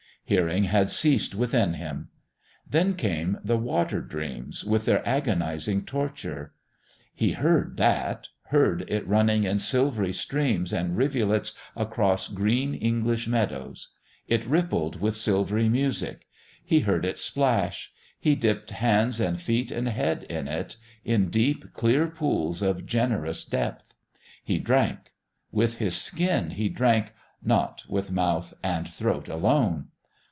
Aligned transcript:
Hearing 0.23 0.63
had 0.65 0.89
ceased 0.89 1.35
within 1.35 1.73
him. 1.73 2.07
Then 2.65 2.93
came 2.95 3.37
the 3.43 3.57
water 3.57 3.99
dreams, 3.99 4.63
with 4.63 4.85
their 4.85 5.05
agonising 5.05 5.83
torture. 5.83 6.53
He 7.13 7.33
heard 7.33 7.75
that... 7.75 8.29
heard 8.43 8.85
it 8.89 9.05
running 9.05 9.43
in 9.43 9.59
silvery 9.59 10.13
streams 10.13 10.71
and 10.71 10.95
rivulets 10.95 11.51
across 11.75 12.29
green 12.29 12.73
English 12.75 13.27
meadows. 13.27 13.89
It 14.25 14.45
rippled 14.45 15.01
with 15.01 15.17
silvery 15.17 15.67
music. 15.67 16.27
He 16.63 16.81
heard 16.81 17.03
it 17.03 17.19
splash. 17.19 17.91
He 18.17 18.35
dipped 18.37 18.71
hands 18.71 19.19
and 19.19 19.41
feet 19.41 19.69
and 19.69 19.89
head 19.89 20.23
in 20.29 20.47
it 20.47 20.77
in 21.03 21.29
deep, 21.29 21.73
clear 21.73 22.07
pools 22.07 22.61
of 22.61 22.85
generous 22.85 23.43
depth. 23.43 23.95
He 24.41 24.59
drank; 24.59 25.11
with 25.51 25.79
his 25.79 25.97
skin 25.97 26.51
he 26.51 26.69
drank, 26.69 27.11
not 27.43 27.83
with 27.89 28.11
mouth 28.13 28.53
and 28.63 28.87
throat 28.87 29.27
alone. 29.27 29.87